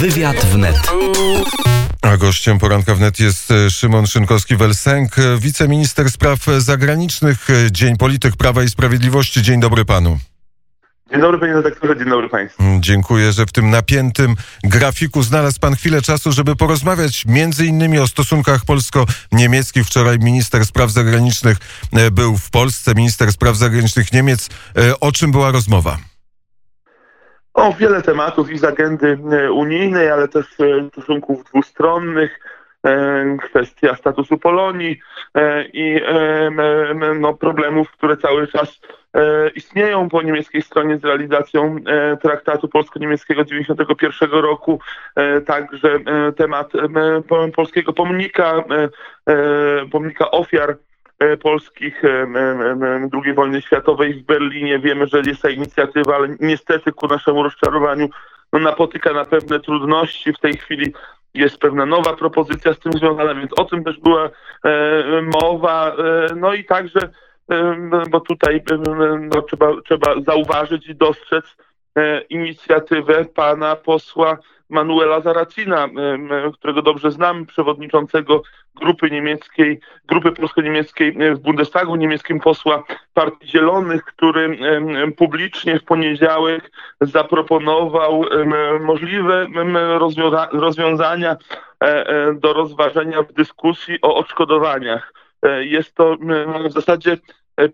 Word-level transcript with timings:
Wywiad 0.00 0.36
wnet. 0.46 0.76
A 2.02 2.16
gościem 2.16 2.58
poranka 2.58 2.94
wnet 2.94 3.20
jest 3.20 3.50
e, 3.50 3.70
Szymon 3.70 4.04
Szynkowski-Welsenk, 4.04 5.18
e, 5.18 5.38
wiceminister 5.38 6.10
spraw 6.10 6.46
zagranicznych, 6.58 7.50
e, 7.50 7.72
Dzień 7.72 7.96
Polityk 7.96 8.36
Prawa 8.36 8.62
i 8.62 8.68
Sprawiedliwości. 8.68 9.42
Dzień 9.42 9.60
dobry 9.60 9.84
panu. 9.84 10.18
Dzień 11.10 11.20
dobry 11.20 11.38
panie 11.38 11.52
redaktorze, 11.52 11.96
dzień 11.96 12.08
dobry 12.08 12.28
państwu. 12.28 12.62
Mm, 12.62 12.82
Dziękuję, 12.82 13.32
że 13.32 13.46
w 13.46 13.52
tym 13.52 13.70
napiętym 13.70 14.34
grafiku 14.64 15.22
znalazł 15.22 15.60
pan 15.60 15.74
chwilę 15.76 16.02
czasu, 16.02 16.32
żeby 16.32 16.56
porozmawiać 16.56 17.26
między 17.26 17.66
innymi 17.66 17.98
o 17.98 18.06
stosunkach 18.06 18.64
polsko-niemieckich. 18.64 19.86
Wczoraj 19.86 20.18
minister 20.18 20.64
spraw 20.66 20.90
zagranicznych 20.90 21.56
e, 21.92 22.10
był 22.10 22.36
w 22.36 22.50
Polsce, 22.50 22.94
minister 22.94 23.32
spraw 23.32 23.56
zagranicznych 23.56 24.12
Niemiec. 24.12 24.48
E, 24.76 25.00
O 25.00 25.12
czym 25.12 25.32
była 25.32 25.50
rozmowa? 25.52 25.98
O 27.54 27.72
wiele 27.74 28.02
tematów 28.02 28.50
i 28.50 28.58
z 28.58 28.64
agendy 28.64 29.18
e, 29.32 29.52
unijnej, 29.52 30.10
ale 30.10 30.28
też 30.28 30.46
stosunków 30.92 31.44
dwustronnych, 31.44 32.30
kwestia 33.50 33.94
statusu 33.96 34.38
Polonii 34.38 35.00
e, 35.34 35.64
i 35.64 36.00
e, 36.06 36.50
no, 37.20 37.34
problemów, 37.34 37.90
które 37.90 38.16
cały 38.16 38.46
czas 38.46 38.80
e, 39.14 39.48
istnieją 39.48 40.08
po 40.08 40.22
niemieckiej 40.22 40.62
stronie 40.62 40.98
z 40.98 41.04
realizacją 41.04 41.76
e, 41.86 42.16
traktatu 42.16 42.68
polsko-niemieckiego 42.68 43.44
91 43.44 44.30
roku. 44.30 44.80
E, 45.16 45.40
Także 45.40 45.94
e, 45.94 46.32
temat 46.32 46.74
e, 46.74 46.88
po- 47.28 47.48
polskiego 47.48 47.92
pomnika, 47.92 48.54
e, 48.56 48.88
e, 49.32 49.86
pomnika 49.86 50.30
ofiar 50.30 50.76
e, 51.18 51.36
polskich 51.36 52.04
e, 52.04 52.26
II 53.24 53.34
wojny 53.34 53.62
światowej 53.62 54.14
w 54.14 54.22
Berlinie. 54.22 54.78
Wiemy, 54.78 55.06
że 55.06 55.22
jest 55.26 55.42
ta 55.42 55.50
inicjatywa, 55.50 56.16
ale 56.16 56.28
niestety 56.40 56.92
ku 56.92 57.08
naszemu 57.08 57.42
rozczarowaniu 57.42 58.08
no, 58.52 58.58
napotyka 58.58 59.12
na 59.12 59.24
pewne 59.24 59.60
trudności. 59.60 60.32
W 60.32 60.38
tej 60.38 60.56
chwili 60.56 60.92
jest 61.38 61.58
pewna 61.58 61.86
nowa 61.86 62.16
propozycja 62.16 62.74
z 62.74 62.78
tym 62.78 62.92
związana, 62.92 63.34
więc 63.34 63.50
o 63.58 63.64
tym 63.64 63.84
też 63.84 64.00
była 64.00 64.30
e, 64.64 65.22
mowa. 65.42 65.96
E, 65.96 66.34
no 66.36 66.54
i 66.54 66.64
także, 66.64 67.00
e, 67.50 67.76
bo 68.10 68.20
tutaj 68.20 68.62
no, 69.34 69.42
trzeba, 69.42 69.68
trzeba 69.84 70.14
zauważyć 70.26 70.88
i 70.88 70.94
dostrzec 70.94 71.44
inicjatywę 72.30 73.24
pana 73.24 73.76
posła 73.76 74.38
Manuela 74.70 75.20
Zaracina, 75.20 75.84
e, 75.84 75.88
którego 76.52 76.82
dobrze 76.82 77.10
znam, 77.10 77.46
przewodniczącego 77.46 78.42
grupy 78.74 79.10
niemieckiej, 79.10 79.80
grupy 80.04 80.32
polsko-niemieckiej 80.32 81.08
e, 81.08 81.34
w 81.34 81.38
Bundestagu, 81.38 81.96
niemieckim 81.96 82.40
posła 82.40 82.82
Partii 83.14 83.48
Zielonych, 83.48 84.04
który 84.04 84.58
publicznie 85.16 85.78
w 85.78 85.84
poniedziałek 85.84 86.70
zaproponował 87.00 88.24
możliwe 88.80 89.46
rozwiąza- 89.98 90.48
rozwiązania 90.52 91.36
e, 91.84 92.06
e, 92.06 92.34
do 92.34 92.52
rozważenia 92.52 93.22
w 93.22 93.32
dyskusji 93.32 93.98
o 94.02 94.14
odszkodowaniach. 94.16 95.12
E, 95.42 95.64
Jest 95.64 95.94
to 95.94 96.16
w 96.68 96.72
zasadzie 96.72 97.12
e, 97.12 97.18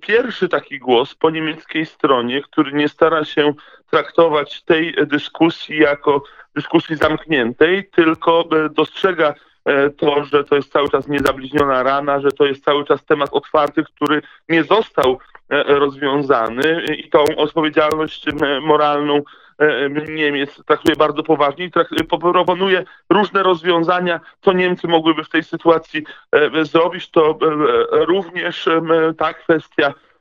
pierwszy 0.01 0.49
taki 0.49 0.79
głos 0.79 1.15
po 1.15 1.31
niemieckiej 1.31 1.87
stronie, 1.87 2.43
który 2.43 2.73
nie 2.73 2.89
stara 2.89 3.25
się 3.25 3.55
traktować 3.91 4.63
tej 4.63 4.95
dyskusji 5.07 5.79
jako 5.79 6.23
dyskusji 6.55 6.97
zamkniętej, 6.97 7.89
tylko 7.91 8.45
e, 8.53 8.69
dostrzega 8.69 9.35
e, 9.65 9.91
to, 9.91 10.25
że 10.25 10.45
to 10.45 10.57
jest 10.57 10.73
cały 10.73 10.91
czas 10.91 11.09
niezabliźniona 11.09 11.83
rana, 11.83 12.21
że 12.21 12.33
to 12.33 12.45
jest 12.47 12.65
cały 12.65 12.85
czas 12.85 13.05
temat 13.05 13.29
otwarty, 13.33 13.85
który 13.85 14.23
nie 14.49 14.65
został 14.65 15.13
e, 15.13 15.34
rozwiązany 15.51 16.85
i 16.99 17.11
tą 17.11 17.25
odpowiedzialność 17.37 18.29
e, 18.29 18.61
moralną 18.61 19.23
e, 19.59 19.91
Niemiec 19.91 20.65
traktuje 20.67 20.97
bardzo 20.97 21.23
poważnie 21.23 21.65
i 21.65 21.71
proponuje 22.05 22.85
różne 23.11 23.43
rozwiązania, 23.43 24.21
co 24.41 24.53
Niemcy 24.53 24.89
mogłyby 24.89 25.25
w 25.25 25.29
tej 25.29 25.43
sytuacji 25.43 26.05
e, 26.33 26.65
zrobić. 26.65 27.11
To 27.11 27.31
e, 27.31 28.05
również 28.05 28.67
e, 28.69 28.81
ta 29.19 29.35
kwestia 29.35 29.89
e, 29.89 30.14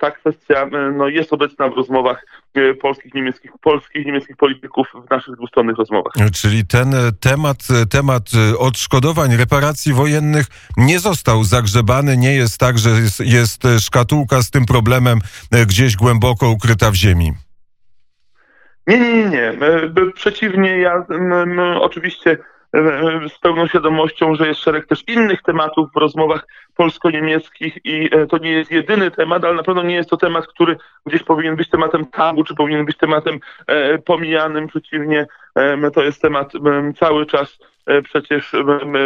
ta 0.00 0.10
kwestia 0.10 0.62
e, 0.62 0.92
no, 0.96 1.08
jest 1.08 1.32
obecna 1.32 1.68
w 1.68 1.76
rozmowach 1.76 2.26
e, 2.54 2.74
polskich, 2.74 3.14
niemieckich, 3.14 3.50
polskich, 3.60 4.06
niemieckich 4.06 4.36
polityków 4.36 4.86
w 5.06 5.10
naszych 5.10 5.36
dwustronnych 5.36 5.76
rozmowach. 5.76 6.12
Czyli 6.34 6.66
ten 6.66 6.94
e, 6.94 7.12
temat, 7.20 7.58
e, 7.82 7.86
temat 7.86 8.22
e, 8.52 8.58
odszkodowań, 8.58 9.36
reparacji 9.36 9.92
wojennych 9.92 10.46
nie 10.76 10.98
został 10.98 11.44
zagrzebany. 11.44 12.16
Nie 12.16 12.34
jest 12.34 12.58
tak, 12.58 12.78
że 12.78 12.90
jest, 12.90 13.20
jest 13.20 13.64
e, 13.64 13.80
szkatułka 13.80 14.42
z 14.42 14.50
tym 14.50 14.66
problemem 14.66 15.18
e, 15.52 15.66
gdzieś 15.66 15.96
głęboko 15.96 16.50
ukryta 16.50 16.90
w 16.90 16.94
ziemi. 16.94 17.32
Nie, 18.86 18.98
nie, 18.98 19.24
nie. 19.24 19.48
E, 19.48 19.90
Przeciwnie, 20.14 20.78
ja 20.78 21.04
m, 21.10 21.32
m, 21.32 21.58
oczywiście 21.80 22.30
e, 22.30 22.34
e, 22.34 22.55
z 23.28 23.38
pełną 23.38 23.66
świadomością, 23.66 24.34
że 24.34 24.48
jest 24.48 24.60
szereg 24.60 24.86
też 24.86 25.04
innych 25.08 25.42
tematów 25.42 25.88
w 25.92 25.96
rozmowach 25.96 26.46
polsko-niemieckich 26.76 27.78
i 27.84 28.08
e, 28.12 28.26
to 28.26 28.38
nie 28.38 28.50
jest 28.50 28.70
jedyny 28.70 29.10
temat, 29.10 29.44
ale 29.44 29.54
na 29.54 29.62
pewno 29.62 29.82
nie 29.82 29.94
jest 29.94 30.10
to 30.10 30.16
temat, 30.16 30.46
który 30.46 30.76
gdzieś 31.06 31.22
powinien 31.22 31.56
być 31.56 31.70
tematem 31.70 32.06
tabu, 32.06 32.44
czy 32.44 32.54
powinien 32.54 32.84
być 32.84 32.96
tematem 32.96 33.40
e, 33.66 33.98
pomijanym. 33.98 34.66
Przeciwnie, 34.66 35.26
em, 35.54 35.90
to 35.94 36.02
jest 36.02 36.22
temat 36.22 36.52
em, 36.54 36.94
cały 36.94 37.26
czas 37.26 37.58
e, 37.86 38.02
przecież 38.02 38.52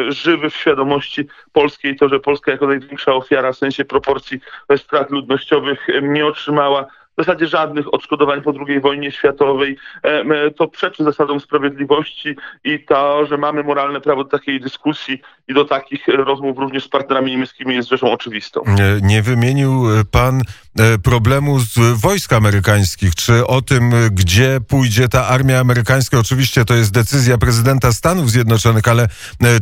żywy 0.08 0.50
w 0.50 0.56
świadomości 0.56 1.28
polskiej. 1.52 1.96
To, 1.96 2.08
że 2.08 2.20
Polska 2.20 2.52
jako 2.52 2.66
największa 2.66 3.14
ofiara 3.14 3.52
w 3.52 3.56
sensie 3.56 3.84
proporcji 3.84 4.40
e, 4.68 4.78
strat 4.78 5.10
ludnościowych 5.10 5.86
nie 6.02 6.26
otrzymała 6.26 6.86
w 7.22 7.26
zasadzie 7.26 7.46
żadnych 7.46 7.94
odszkodowań 7.94 8.42
po 8.42 8.52
II 8.68 8.80
wojnie 8.80 9.12
światowej. 9.12 9.76
E, 10.02 10.50
To 10.50 10.68
przeczy 10.68 11.04
zasadom 11.04 11.40
sprawiedliwości 11.40 12.36
i 12.64 12.84
to, 12.84 13.26
że 13.26 13.36
mamy 13.36 13.62
moralne 13.62 14.00
prawo 14.00 14.24
do 14.24 14.30
takiej 14.30 14.60
dyskusji 14.60 15.22
i 15.48 15.54
do 15.54 15.64
takich 15.64 16.08
rozmów 16.08 16.58
również 16.58 16.84
z 16.84 16.88
partnerami 16.88 17.30
niemieckimi 17.30 17.74
jest 17.74 17.88
rzeczą 17.88 18.12
oczywistą. 18.12 18.60
E, 18.64 19.00
Nie 19.02 19.22
wymienił 19.22 19.70
e, 19.90 20.04
pan 20.04 20.42
e, 20.78 20.98
problemu 20.98 21.60
z 21.60 22.00
wojsk 22.00 22.32
amerykańskich. 22.32 23.14
Czy 23.14 23.46
o 23.46 23.62
tym, 23.62 23.92
gdzie 24.10 24.58
pójdzie 24.68 25.08
ta 25.08 25.26
armia 25.26 25.60
amerykańska? 25.60 26.18
Oczywiście 26.18 26.64
to 26.64 26.74
jest 26.74 26.92
decyzja 26.92 27.38
prezydenta 27.38 27.92
Stanów 27.92 28.30
Zjednoczonych, 28.30 28.88
ale 28.88 29.08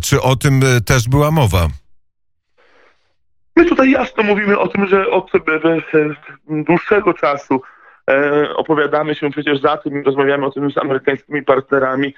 czy 0.03 0.23
o 0.23 0.37
tym 0.37 0.63
też 0.87 1.09
była 1.09 1.31
mowa? 1.31 1.69
My 3.59 3.65
tutaj 3.65 3.91
jasno 3.91 4.23
mówimy 4.23 4.59
o 4.59 4.69
tym, 4.69 4.87
że 4.87 5.11
od 5.11 5.35
e, 5.35 5.39
e, 5.39 6.15
dłuższego 6.49 7.15
czasu 7.15 7.63
e, 8.11 8.49
opowiadamy 8.57 9.15
się 9.15 9.31
przecież 9.31 9.61
za 9.61 9.77
tym 9.77 10.01
i 10.01 10.05
rozmawiamy 10.05 10.47
o 10.47 10.51
tym 10.51 10.71
z 10.71 10.79
amerykańskimi 10.79 11.43
partnerami, 11.43 12.15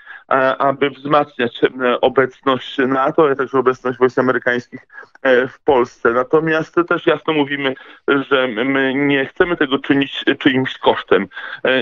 aby 0.59 0.91
wzmacniać 0.91 1.61
obecność 2.01 2.79
NATO, 2.79 3.23
ale 3.23 3.37
także 3.37 3.59
obecność 3.59 3.99
wojsk 3.99 4.19
amerykańskich 4.19 4.81
w 5.25 5.65
Polsce. 5.65 6.13
Natomiast 6.13 6.75
też 6.89 7.07
jasno 7.07 7.33
mówimy, 7.33 7.75
że 8.09 8.49
my 8.49 8.95
nie 8.95 9.27
chcemy 9.27 9.57
tego 9.57 9.79
czynić 9.79 10.25
czyimś 10.39 10.79
kosztem. 10.79 11.29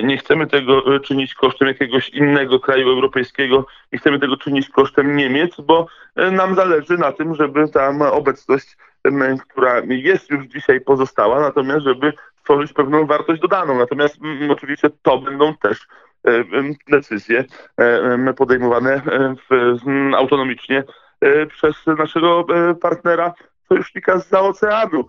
Nie 0.02 0.18
chcemy 0.18 0.46
tego 0.46 1.00
czynić 1.00 1.34
kosztem 1.34 1.68
jakiegoś 1.68 2.08
innego 2.08 2.60
kraju 2.60 2.88
europejskiego, 2.88 3.66
nie 3.92 3.98
chcemy 3.98 4.18
tego 4.18 4.36
czynić 4.36 4.68
kosztem 4.68 5.16
Niemiec, 5.16 5.60
bo 5.60 5.86
nam 6.32 6.54
zależy 6.54 6.98
na 6.98 7.12
tym, 7.12 7.34
żeby 7.34 7.68
tam 7.68 8.02
obecność 8.02 8.76
która 9.48 9.82
jest 9.88 10.30
już 10.30 10.46
dzisiaj 10.46 10.80
pozostała, 10.80 11.40
natomiast 11.40 11.84
żeby 11.84 12.12
stworzyć 12.40 12.72
pewną 12.72 13.06
wartość 13.06 13.40
dodaną. 13.40 13.78
Natomiast 13.78 14.18
mm, 14.22 14.50
oczywiście 14.50 14.90
to 15.02 15.18
będą 15.18 15.54
też 15.54 15.86
e, 16.26 16.44
decyzje 16.88 17.44
e, 17.76 18.34
podejmowane 18.34 18.94
e, 18.94 19.34
w, 19.50 19.52
m, 19.86 20.14
autonomicznie 20.14 20.84
przez 21.48 21.86
naszego 21.86 22.46
partnera 22.80 23.34
sojusznika 23.68 24.18
z 24.18 24.34
oceanu. 24.34 25.04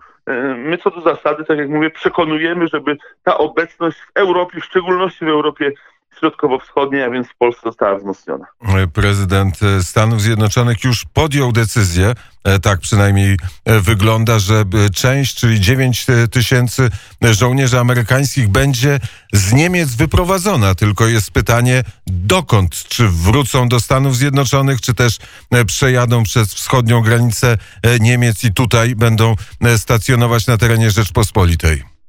My 0.56 0.78
co 0.78 0.90
do 0.90 1.00
zasady, 1.00 1.44
tak 1.44 1.58
jak 1.58 1.68
mówię, 1.68 1.90
przekonujemy, 1.90 2.68
żeby 2.68 2.96
ta 3.22 3.38
obecność 3.38 4.00
w 4.00 4.10
Europie, 4.14 4.60
w 4.60 4.64
szczególności 4.64 5.24
w 5.24 5.28
Europie 5.28 5.72
środkowo-wschodniej, 6.20 7.02
a 7.02 7.10
więc 7.10 7.28
w 7.28 7.36
Polsce 7.36 7.60
została 7.64 7.98
wzmocniona. 7.98 8.46
E, 8.62 8.86
Prezydent 8.86 9.62
e, 9.62 9.82
Stanów 9.82 10.22
Zjednoczonych 10.22 10.84
już 10.84 11.04
podjął 11.04 11.52
decyzję, 11.52 12.12
e, 12.44 12.58
tak 12.58 12.80
przynajmniej 12.80 13.38
wygląda, 13.66 14.38
że 14.38 14.64
część, 14.94 15.34
czyli 15.34 15.60
9 15.60 16.06
tysięcy 16.30 16.90
żołnierzy 17.22 17.78
amerykańskich 17.78 18.48
będzie 18.48 19.00
z 19.32 19.52
Niemiec 19.52 19.94
wyprowadzona. 19.94 20.74
Tylko 20.74 21.06
jest 21.06 21.30
pytanie, 21.30 21.82
dokąd? 22.06 22.74
Czy 22.74 23.08
wrócą 23.08 23.68
do 23.68 23.80
Stanów 23.80 24.16
Zjednoczonych, 24.16 24.80
czy 24.80 24.94
też 24.94 25.18
przejadą 25.66 26.22
przez 26.22 26.54
wschodnią 26.54 27.00
granicę 27.00 27.58
Niemiec 28.00 28.44
i 28.44 28.52
tutaj 28.52 28.94
będą 28.94 29.34
stacjonować 29.76 30.46
na 30.46 30.56
terenie 30.56 30.90
Rzeczpospolitej? 30.90 31.99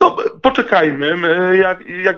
No, 0.00 0.16
poczekajmy. 0.42 1.16
My, 1.16 1.56
Jak, 1.56 1.86
jak 1.86 2.16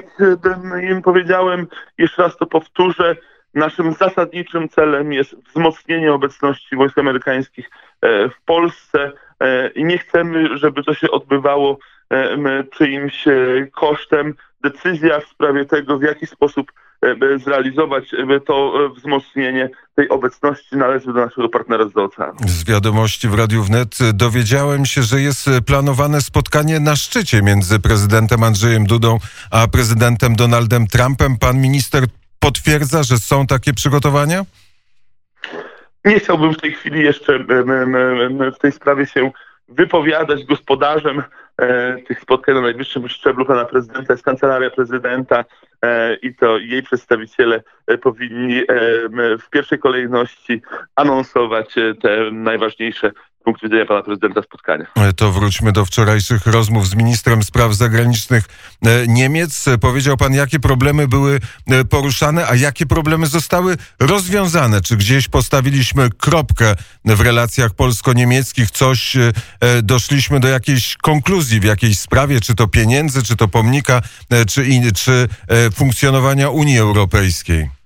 im 0.82 1.02
powiedziałem, 1.02 1.66
jeszcze 1.98 2.22
raz 2.22 2.36
to 2.36 2.46
powtórzę, 2.46 3.16
naszym 3.54 3.92
zasadniczym 3.92 4.68
celem 4.68 5.12
jest 5.12 5.36
wzmocnienie 5.36 6.12
obecności 6.12 6.76
wojsk 6.76 6.98
amerykańskich 6.98 7.70
e, 8.00 8.28
w 8.28 8.40
Polsce. 8.44 9.12
i 9.74 9.84
nie 9.84 9.98
chcemy, 9.98 10.58
żeby 10.58 10.82
to 10.82 10.94
się 10.94 11.10
odbywało 11.10 11.78
czyimś 12.72 13.24
kosztem. 13.72 14.34
Decyzja 14.62 15.20
w 15.20 15.24
sprawie 15.24 15.64
tego, 15.64 15.98
w 15.98 16.02
jaki 16.02 16.26
sposób 16.26 16.72
zrealizować 17.44 18.04
to 18.46 18.72
wzmocnienie 18.96 19.70
tej 19.94 20.08
obecności 20.08 20.76
należy 20.76 21.06
do 21.06 21.12
naszego 21.12 21.48
partnera 21.48 21.88
z 21.88 21.96
oceanu. 21.96 22.38
Z 22.46 22.64
wiadomości 22.64 23.28
w 23.28 23.34
Radiu 23.34 23.62
Wnet 23.62 23.98
dowiedziałem 24.14 24.86
się, 24.86 25.02
że 25.02 25.20
jest 25.20 25.50
planowane 25.66 26.20
spotkanie 26.20 26.80
na 26.80 26.96
szczycie 26.96 27.42
między 27.42 27.78
prezydentem 27.78 28.42
Andrzejem 28.42 28.86
Dudą 28.86 29.18
a 29.50 29.68
prezydentem 29.68 30.36
Donaldem 30.36 30.86
Trumpem. 30.86 31.36
Pan 31.38 31.60
minister 31.60 32.04
potwierdza, 32.40 33.02
że 33.02 33.16
są 33.16 33.46
takie 33.46 33.72
przygotowania? 33.72 34.44
Nie 36.04 36.20
chciałbym 36.20 36.54
w 36.54 36.60
tej 36.60 36.72
chwili 36.72 37.00
jeszcze 37.00 37.38
w 38.56 38.58
tej 38.60 38.72
sprawie 38.72 39.06
się 39.06 39.30
wypowiadać 39.68 40.44
gospodarzem 40.44 41.22
e, 41.58 41.96
tych 42.08 42.20
spotkań 42.20 42.54
na 42.54 42.60
najwyższym 42.60 43.08
szczeblu 43.08 43.46
pana 43.46 43.64
prezydenta 43.64 44.12
jest 44.12 44.24
kancelaria 44.24 44.70
prezydenta 44.70 45.38
e, 45.38 45.44
i 46.22 46.34
to 46.34 46.58
jej 46.58 46.82
przedstawiciele 46.82 47.62
e, 47.86 47.98
powinni 47.98 48.62
w 49.40 49.50
pierwszej 49.50 49.78
kolejności 49.78 50.62
anonsować 50.96 51.74
te 52.02 52.30
najważniejsze 52.32 53.12
punktu 53.44 53.66
widzenia 53.66 53.86
pana 53.86 54.02
prezydenta 54.02 54.42
spotkania. 54.42 54.86
To 55.16 55.32
wróćmy 55.32 55.72
do 55.72 55.84
wczorajszych 55.84 56.46
rozmów 56.46 56.88
z 56.88 56.94
ministrem 56.94 57.42
spraw 57.42 57.74
zagranicznych 57.74 58.44
e, 58.82 59.06
Niemiec. 59.06 59.64
Powiedział 59.80 60.16
pan, 60.16 60.34
jakie 60.34 60.60
problemy 60.60 61.08
były 61.08 61.40
e, 61.66 61.84
poruszane, 61.84 62.46
a 62.46 62.54
jakie 62.54 62.86
problemy 62.86 63.26
zostały 63.26 63.76
rozwiązane? 64.00 64.80
Czy 64.80 64.96
gdzieś 64.96 65.28
postawiliśmy 65.28 66.10
kropkę 66.10 66.74
w 67.04 67.20
relacjach 67.20 67.74
polsko-niemieckich? 67.74 68.70
Coś 68.70 69.16
e, 69.16 69.32
doszliśmy 69.82 70.40
do 70.40 70.48
jakiejś 70.48 70.96
konkluzji 70.96 71.60
w 71.60 71.64
jakiejś 71.64 71.98
sprawie, 71.98 72.40
czy 72.40 72.54
to 72.54 72.68
pieniędzy, 72.68 73.22
czy 73.22 73.36
to 73.36 73.48
pomnika, 73.48 74.02
czy, 74.48 74.64
czy 74.94 75.28
funkcjonowania 75.74 76.50
Unii 76.50 76.78
Europejskiej? 76.78 77.79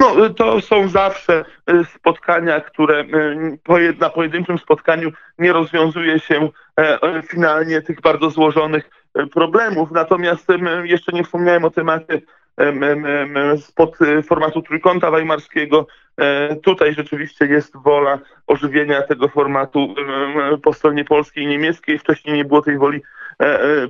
No, 0.00 0.30
to 0.30 0.60
są 0.60 0.88
zawsze 0.88 1.44
y, 1.70 1.84
spotkania, 1.84 2.60
które 2.60 3.00
y, 3.00 3.94
na 4.00 4.10
pojedynczym 4.10 4.58
spotkaniu 4.58 5.10
nie 5.38 5.52
rozwiązuje 5.52 6.20
się 6.20 6.48
e, 6.80 7.02
e, 7.02 7.22
finalnie 7.22 7.82
tych 7.82 8.00
bardzo 8.00 8.30
złożonych 8.30 8.90
e, 9.14 9.26
problemów. 9.26 9.90
Natomiast 9.90 10.46
jeszcze 10.84 11.12
nie 11.12 11.24
wspomniałem 11.24 11.64
o 11.64 11.70
temacie 11.70 12.20
spod 13.60 13.98
formatu 14.26 14.62
trójkąta 14.62 15.10
weimarskiego. 15.10 15.86
Tutaj 16.62 16.94
rzeczywiście 16.94 17.46
jest 17.46 17.76
wola 17.76 18.18
ożywienia 18.46 19.02
tego 19.02 19.28
formatu 19.28 19.94
po 20.62 20.72
stronie 20.72 21.04
polskiej 21.04 21.44
i 21.44 21.46
niemieckiej. 21.46 21.98
Wcześniej 21.98 22.36
nie 22.36 22.44
było 22.44 22.62
tej 22.62 22.78
woli 22.78 23.00
E, 23.00 23.00
e, 23.00 23.17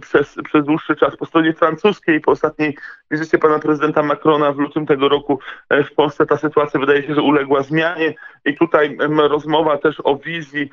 przez, 0.01 0.35
przez 0.45 0.65
dłuższy 0.65 0.97
czas 0.97 1.17
po 1.17 1.27
stronie 1.27 1.53
francuskiej. 1.53 2.21
Po 2.21 2.31
ostatniej 2.31 2.77
wizycie 3.11 3.39
pana 3.39 3.59
prezydenta 3.59 4.03
Macrona 4.03 4.53
w 4.53 4.59
lutym 4.59 4.87
tego 4.87 5.09
roku 5.09 5.39
e, 5.69 5.85
w 5.85 5.95
Polsce 5.95 6.27
ta 6.27 6.37
sytuacja 6.37 6.81
wydaje 6.81 7.07
się, 7.07 7.15
że 7.15 7.23
uległa 7.23 7.63
zmianie 7.63 8.15
i 8.45 8.57
tutaj 8.57 8.97
rozmowa 9.17 9.79
też 9.79 10.01
o 10.05 10.17
wizji 10.17 10.71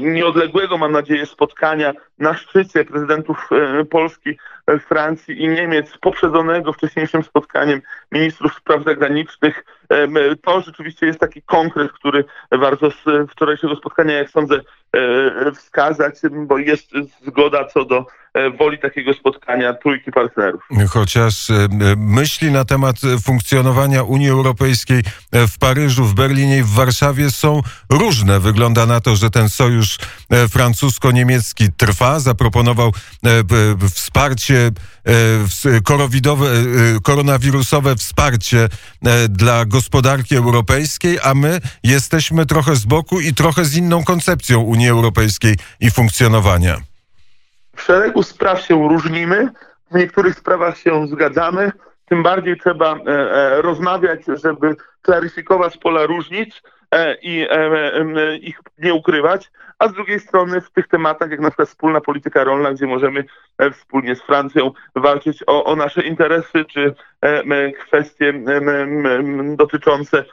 nieodległego, 0.00 0.78
mam 0.78 0.92
nadzieję, 0.92 1.26
spotkania 1.26 1.92
na 2.18 2.34
szczycie 2.34 2.84
prezydentów 2.84 3.48
Polski, 3.90 4.38
Francji 4.78 5.42
i 5.42 5.48
Niemiec, 5.48 5.98
poprzedzonego 5.98 6.72
wcześniejszym 6.72 7.22
spotkaniem 7.22 7.82
ministrów 8.12 8.54
spraw 8.54 8.84
zagranicznych. 8.84 9.64
To 10.42 10.60
rzeczywiście 10.60 11.06
jest 11.06 11.20
taki 11.20 11.42
konkret, 11.42 11.92
który 11.92 12.24
warto 12.52 12.90
z 12.90 13.30
wczorajszego 13.30 13.76
spotkania, 13.76 14.14
jak 14.14 14.30
sądzę, 14.30 14.60
wskazać, 15.54 16.14
bo 16.30 16.58
jest 16.58 16.90
zgoda 17.26 17.64
co 17.64 17.84
do 17.84 18.06
E, 18.19 18.19
woli 18.58 18.78
takiego 18.78 19.14
spotkania 19.14 19.74
trójki 19.74 20.12
partnerów. 20.12 20.62
Chociaż 20.88 21.50
e, 21.50 21.54
myśli 21.96 22.50
na 22.50 22.64
temat 22.64 22.96
funkcjonowania 23.22 24.02
Unii 24.02 24.30
Europejskiej 24.30 25.02
e, 25.32 25.46
w 25.46 25.58
Paryżu, 25.58 26.04
w 26.04 26.14
Berlinie 26.14 26.58
i 26.58 26.62
w 26.62 26.70
Warszawie 26.70 27.30
są 27.30 27.62
różne. 27.90 28.40
Wygląda 28.40 28.86
na 28.86 29.00
to, 29.00 29.16
że 29.16 29.30
ten 29.30 29.48
sojusz 29.48 29.98
francusko-niemiecki 30.48 31.72
trwa. 31.76 32.20
Zaproponował 32.20 32.92
wsparcie 33.94 34.70
koronawirusowe 37.02 37.96
wsparcie 37.96 38.68
dla 39.28 39.64
gospodarki 39.64 40.36
europejskiej, 40.36 41.18
a 41.22 41.34
my 41.34 41.60
jesteśmy 41.82 42.46
trochę 42.46 42.76
z 42.76 42.84
boku 42.84 43.20
i 43.20 43.34
trochę 43.34 43.64
z 43.64 43.76
inną 43.76 44.04
koncepcją 44.04 44.60
Unii 44.60 44.88
Europejskiej 44.88 45.56
i 45.80 45.90
funkcjonowania. 45.90 46.89
W 47.80 47.82
szeregu 47.82 48.22
spraw 48.22 48.60
się 48.60 48.88
różnimy, 48.88 49.48
w 49.90 49.94
niektórych 49.94 50.34
sprawach 50.34 50.78
się 50.78 51.06
zgadzamy. 51.06 51.72
Tym 52.08 52.22
bardziej 52.22 52.56
trzeba 52.56 52.94
e, 52.94 53.00
e, 53.06 53.62
rozmawiać, 53.62 54.20
żeby 54.26 54.76
klaryfikować 55.02 55.76
pola 55.76 56.06
różnic 56.06 56.62
e, 56.94 57.16
i 57.22 57.46
ich 58.40 58.60
nie 58.78 58.94
ukrywać, 58.94 59.50
a 59.78 59.88
z 59.88 59.92
drugiej 59.92 60.20
strony 60.20 60.60
w 60.60 60.70
tych 60.70 60.88
tematach, 60.88 61.30
jak 61.30 61.40
na 61.40 61.50
przykład 61.50 61.68
wspólna 61.68 62.00
polityka 62.00 62.44
rolna, 62.44 62.72
gdzie 62.72 62.86
możemy 62.86 63.24
wspólnie 63.72 64.16
z 64.16 64.22
Francją 64.22 64.70
walczyć 64.96 65.44
o, 65.46 65.64
o 65.64 65.76
nasze 65.76 66.02
interesy, 66.02 66.64
czy 66.64 66.94
kwestie 67.78 68.44
dotyczące 69.56 70.24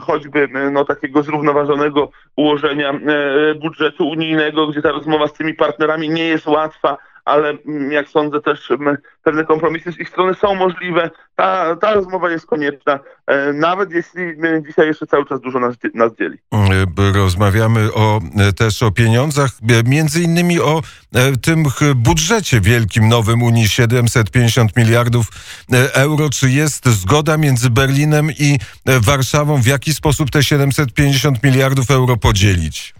choćby 0.00 0.48
no, 0.72 0.84
takiego 0.84 1.22
zrównoważonego 1.22 2.10
ułożenia 2.36 2.90
e, 2.90 3.54
budżetu 3.54 4.08
unijnego, 4.08 4.66
gdzie 4.66 4.82
ta 4.82 4.90
rozmowa 4.90 5.28
z 5.28 5.32
tymi 5.32 5.54
partnerami 5.54 6.10
nie 6.10 6.24
jest 6.24 6.46
łatwa, 6.46 6.98
ale 7.24 7.50
mm, 7.66 7.92
jak 7.92 8.08
sądzę 8.08 8.40
też 8.40 8.70
mm, 8.70 8.96
pewne 9.22 9.44
kompromisy 9.44 9.92
z 9.92 9.98
ich 9.98 10.08
strony 10.08 10.34
są 10.34 10.54
możliwe. 10.54 11.10
Ta, 11.36 11.76
ta 11.76 11.94
rozmowa 11.94 12.30
jest 12.30 12.46
konieczna, 12.46 12.98
e, 13.26 13.52
nawet 13.52 13.90
jeśli 13.90 14.22
dzisiaj 14.66 14.86
jeszcze 14.86 15.06
cały 15.06 15.26
czas 15.26 15.40
dużo 15.40 15.60
nas, 15.60 15.74
nas 15.94 16.12
dzieli. 16.18 16.38
E, 16.52 17.12
rozmawiamy 17.12 17.92
o, 17.94 18.20
e, 18.38 18.52
też 18.52 18.82
o 18.82 18.90
pieniądzach, 18.90 19.50
między 19.84 20.22
innymi 20.22 20.60
o 20.60 20.82
tym 21.42 21.64
budżecie 21.94 22.60
wielkim 22.60 23.08
nowym 23.08 23.42
Unii 23.42 23.68
750 23.68 24.76
miliardów 24.76 25.26
euro. 25.92 26.30
Czy 26.30 26.50
jest 26.50 26.88
zgoda 26.88 27.36
między 27.36 27.70
Berlinem 27.70 28.30
i 28.38 28.58
Warszawą, 28.86 29.62
w 29.62 29.66
jaki 29.66 29.94
sposób 29.94 30.30
te 30.30 30.42
750 30.42 31.42
miliardów 31.42 31.90
euro 31.90 32.16
podzielić? 32.16 32.94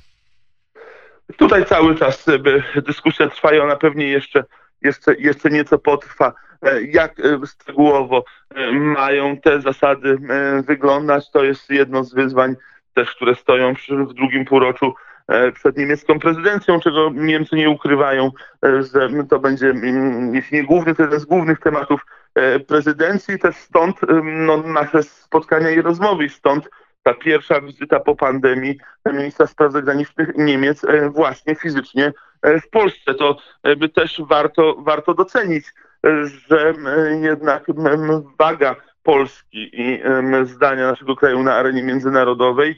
Tutaj 1.37 1.65
cały 1.65 1.95
czas 1.95 2.29
e, 2.29 2.83
dyskusja 2.83 3.29
trwa 3.29 3.55
i 3.55 3.59
ona 3.59 3.77
pewnie 3.77 4.09
jeszcze, 4.09 4.45
jeszcze, 4.83 5.15
jeszcze 5.15 5.51
nieco 5.51 5.79
potrwa. 5.79 6.33
E, 6.63 6.83
jak 6.83 7.21
e, 7.21 7.47
szczegółowo 7.47 8.25
mają 8.73 9.37
te 9.37 9.61
zasady 9.61 10.19
wyglądać, 10.67 11.31
to 11.31 11.45
jest 11.45 11.71
jedno 11.71 12.05
z 12.05 12.15
wyzwań 12.15 12.55
też, 12.95 13.15
które 13.15 13.35
stoją 13.35 13.75
w 13.91 14.15
drugim 14.15 14.45
półroczu 14.45 14.95
przed 15.55 15.77
niemiecką 15.77 16.19
prezydencją, 16.19 16.81
czego 16.81 17.11
Niemcy 17.15 17.57
nie 17.57 17.71
ukrywają, 17.71 18.31
że 18.63 19.09
to 19.31 19.39
będzie, 19.39 19.75
jeśli 20.33 20.59
nie 20.59 20.65
główny, 20.65 20.95
to 20.95 21.03
jeden 21.03 21.21
z 21.21 21.25
głównych 21.25 21.61
tematów 21.61 22.07
prezydencji. 22.67 23.39
Też 23.39 23.57
stąd 23.57 23.97
no, 24.25 24.57
nasze 24.57 25.03
spotkania 25.03 25.71
i 25.71 25.83
rozmowy, 25.83 26.29
stąd 26.29 26.69
ta 27.03 27.15
pierwsza 27.15 27.61
wizyta 27.61 28.01
po 28.01 28.17
pandemii 28.17 28.79
ministra 29.13 29.47
spraw 29.47 29.73
zagranicznych 29.73 30.29
Niemiec 30.37 30.85
e, 30.85 31.11
właśnie 31.11 31.55
fizycznie 31.55 32.13
e, 32.43 32.61
w 32.61 32.71
Polsce. 32.71 33.15
To 33.15 33.37
by 33.77 33.89
też 33.89 34.23
warto, 34.29 34.77
warto 34.79 35.15
docenić, 35.15 35.67
e, 36.07 36.27
że 36.49 36.75
jednak 37.23 37.67
waga 38.39 38.77
Polski 39.03 39.71
i 39.73 40.03
zdania 40.45 40.91
naszego 40.91 41.17
kraju 41.17 41.43
na 41.43 41.55
arenie 41.55 41.83
międzynarodowej 41.83 42.77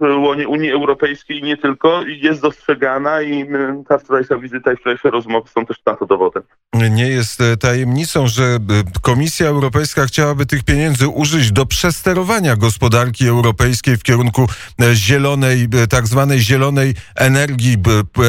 łonie 0.00 0.48
Unii 0.48 0.72
Europejskiej 0.72 1.42
nie 1.42 1.56
tylko 1.56 2.02
jest 2.06 2.42
dostrzegana 2.42 3.22
i 3.22 3.48
ta 3.88 3.98
wczorajsza 3.98 4.38
wizyta 4.38 4.72
i 4.72 4.76
wczorajsze 4.76 5.10
rozmowy 5.10 5.48
są 5.48 5.66
też 5.66 5.84
na 5.86 5.96
to 5.96 6.06
dowodem. 6.06 6.42
Nie 6.90 7.08
jest 7.08 7.40
e, 7.40 7.56
tajemnicą, 7.56 8.26
że 8.26 8.44
e, 8.44 8.58
Komisja 9.00 9.46
Europejska 9.46 10.06
chciałaby 10.06 10.46
tych 10.46 10.62
pieniędzy 10.62 11.08
użyć 11.08 11.52
do 11.52 11.66
przesterowania 11.66 12.56
gospodarki 12.56 13.28
europejskiej 13.28 13.96
w 13.96 14.02
kierunku 14.02 14.48
e, 14.80 14.94
zielonej, 14.94 15.68
tak 15.90 16.06
zwanej 16.06 16.40
zielonej 16.40 16.94
energii. 17.14 17.76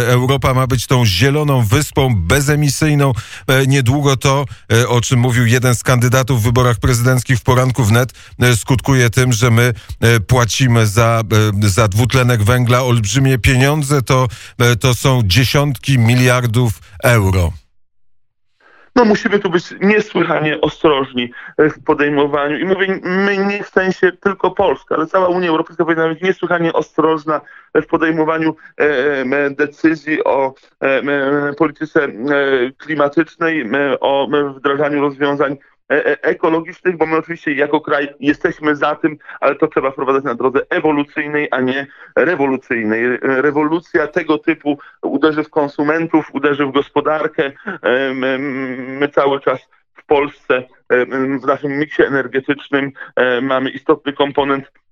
Europa 0.08 0.54
ma 0.54 0.68
być 0.68 0.88
tą 0.88 1.06
zieloną 1.06 1.66
wyspą 1.66 2.16
bezemisyjną. 2.16 3.14
Niedługo 3.68 4.18
to, 4.18 4.46
o 4.88 5.02
czym 5.02 5.20
mówił 5.20 5.46
jeden 5.46 5.76
z 5.76 5.84
kandydatów 5.84 6.42
w 6.42 6.44
wyborach 6.44 6.78
prezydenckich 6.78 7.40
w 7.40 7.44
poranku 7.44 7.84
wnet, 7.84 8.14
skutkuje 8.56 9.10
tym, 9.10 9.34
że 9.34 9.52
my 9.52 9.74
płacimy 10.28 10.88
za 10.88 11.22
za 11.62 11.88
dwutlenek 11.88 12.44
węgla 12.44 12.84
olbrzymie 12.84 13.38
pieniądze, 13.38 14.02
to, 14.02 14.28
to 14.80 14.94
są 14.94 15.22
dziesiątki 15.26 16.00
miliardów 16.00 16.82
euro. 17.04 17.63
No 18.96 19.06
musimy 19.06 19.40
tu 19.40 19.50
być 19.50 19.76
niesłychanie 19.82 20.62
ostrożni 20.62 21.32
w 21.58 21.84
podejmowaniu. 21.84 22.58
I 22.58 22.66
mówię, 22.66 23.00
my 23.04 23.38
nie 23.38 23.64
w 23.64 23.70
sensie 23.70 24.12
tylko 24.12 24.52
Polska, 24.52 24.96
ale 24.96 25.08
cała 25.08 25.28
Unia 25.28 25.50
Europejska 25.50 25.86
powinna 25.86 26.08
być 26.08 26.22
niesłychanie 26.22 26.74
ostrożna 26.74 27.42
w 27.76 27.86
podejmowaniu 27.86 28.56
decyzji 29.50 30.24
o 30.24 30.54
polityce 31.58 32.08
klimatycznej, 32.78 33.70
o 34.00 34.28
wdrażaniu 34.58 35.02
rozwiązań 35.02 35.58
E, 35.58 35.58
e, 35.58 35.73
ekologicznych, 36.22 36.98
bo 36.98 37.06
my 37.06 37.18
oczywiście 37.18 37.54
jako 37.54 37.82
kraj 37.82 38.08
jesteśmy 38.20 38.76
za 38.76 38.96
tym, 38.96 39.18
ale 39.40 39.56
to 39.56 39.68
trzeba 39.68 39.92
wprowadzać 39.92 40.24
na 40.24 40.36
drodze 40.36 40.60
ewolucyjnej, 40.70 41.48
a 41.52 41.62
nie 41.62 41.88
rewolucyjnej. 42.16 43.06
E, 43.06 43.18
rewolucja 43.22 44.08
tego 44.08 44.38
typu 44.38 44.78
uderzy 45.02 45.44
w 45.44 45.50
konsumentów, 45.50 46.30
uderzy 46.34 46.66
w 46.66 46.72
gospodarkę. 46.72 47.52
My 49.00 49.10
cały 49.14 49.40
czas 49.40 49.70
w 49.94 50.06
Polsce 50.06 50.64
w 51.42 51.46
naszym 51.48 51.80
miksie 51.80 52.04
energetycznym 52.04 52.92
mamy 53.42 53.70
istotny 53.70 54.14
komponent 54.14 54.66
E, 54.66 54.72
e, 54.72 54.83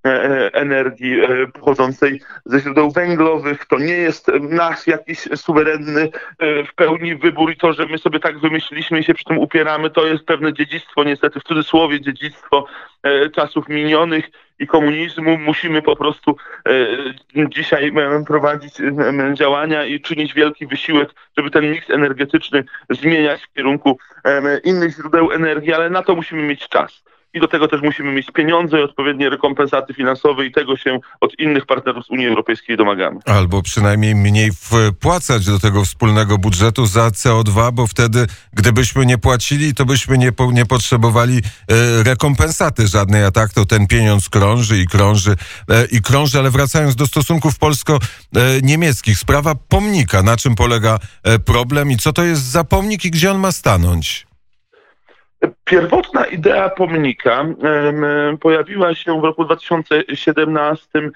energii 0.53 1.22
e, 1.22 1.48
pochodzącej 1.48 2.22
ze 2.46 2.60
źródeł 2.60 2.91
węglowych. 2.91 3.65
To 3.65 3.79
nie 3.79 3.93
jest 3.93 4.27
nasz 4.41 4.88
jakiś 4.88 5.20
suwerenny 5.36 6.10
w 6.39 6.75
pełni 6.75 7.15
wybór 7.15 7.51
i 7.51 7.58
to, 7.58 7.74
że 7.74 7.86
my 7.86 7.98
sobie 7.98 8.20
tak 8.20 8.39
wymyśliliśmy 8.39 9.00
i 9.00 9.03
się 9.03 9.13
przy 9.13 9.25
tym 9.25 9.38
upieramy, 9.38 9.89
to 9.89 10.05
jest 10.05 10.25
pewne 10.25 10.53
dziedzictwo, 10.53 11.03
niestety 11.03 11.39
w 11.39 11.43
cudzysłowie 11.43 12.01
dziedzictwo 12.01 12.65
czasów 13.36 13.70
minionych 13.70 14.29
i 14.60 14.67
komunizmu. 14.67 15.38
Musimy 15.38 15.81
po 15.81 15.96
prostu 15.96 16.36
dzisiaj 17.50 17.93
prowadzić 18.27 18.74
działania 19.34 19.86
i 19.86 20.01
czynić 20.01 20.34
wielki 20.34 20.67
wysiłek, 20.67 21.10
żeby 21.38 21.51
ten 21.51 21.72
miks 21.72 21.89
energetyczny 21.89 22.63
zmieniać 22.89 23.41
w 23.41 23.53
kierunku 23.53 23.98
innych 24.63 24.96
źródeł 24.96 25.31
energii, 25.31 25.74
ale 25.74 25.89
na 25.89 26.03
to 26.03 26.15
musimy 26.15 26.43
mieć 26.43 26.67
czas 26.70 27.03
i 27.34 27.40
do 27.40 27.48
tego 27.48 27.68
też 27.68 27.82
musimy 27.82 28.12
mieć 28.12 28.32
pieniądze 28.32 28.80
i 28.80 28.84
odpowiednie 28.84 29.30
rekompensaty 29.30 29.94
finansowe 29.94 30.46
i 30.46 30.52
tego 30.52 30.78
się 30.78 31.00
od 31.22 31.40
innych 31.40 31.66
partnerów 31.66 32.06
z 32.06 32.10
Unii 32.10 32.28
Europejskiej 32.28 32.78
domagamy. 32.78 33.20
Albo 33.26 33.62
przynajmniej 33.62 34.16
mniej 34.16 34.52
wpłacać 34.52 35.46
do 35.46 35.60
tego 35.60 35.86
wspólnego 35.86 36.38
budżetu 36.38 36.86
za 36.86 37.08
CO2, 37.08 37.72
bo 37.72 37.88
wtedy 37.88 38.28
gdybyśmy 38.54 39.06
nie 39.06 39.18
płacili, 39.18 39.74
to 39.74 39.86
byśmy 39.86 40.18
nie, 40.18 40.32
po, 40.32 40.52
nie 40.52 40.66
potrzebowali 40.66 41.38
e, 41.38 42.04
rekompensaty 42.04 42.88
żadnej, 42.88 43.24
a 43.24 43.32
tak 43.32 43.54
to 43.54 43.66
ten 43.66 43.88
pieniądz 43.88 44.30
krąży 44.30 44.78
i 44.78 44.88
krąży 44.88 45.36
e, 45.70 45.86
i 45.86 46.02
krąży, 46.02 46.40
ale 46.40 46.52
wracając 46.52 46.96
do 46.96 47.08
stosunków 47.08 47.60
polsko-niemieckich, 47.60 49.18
sprawa 49.18 49.56
pomnika, 49.56 50.24
na 50.24 50.38
czym 50.38 50.56
polega 50.56 51.00
e, 51.24 51.40
problem 51.40 51.92
i 51.92 51.98
co 51.98 52.14
to 52.14 52.24
jest 52.24 52.44
za 52.44 52.64
pomnik 52.64 53.06
i 53.06 53.12
gdzie 53.12 53.32
on 53.32 53.40
ma 53.40 53.52
stanąć? 53.52 54.31
Pierwotna 55.65 56.25
idea 56.25 56.69
pomnika 56.69 57.45
pojawiła 58.39 58.95
się 58.95 59.21
w 59.21 59.24
roku 59.24 59.45
2017 59.45 61.00
e, 61.00 61.12